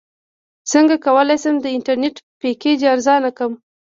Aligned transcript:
څنګه 0.71 0.95
کولی 1.05 1.37
شم 1.43 1.55
د 1.61 1.65
انټرنیټ 1.75 2.15
پیکج 2.41 2.79
ارزانه 2.93 3.29
کړم 3.37 3.53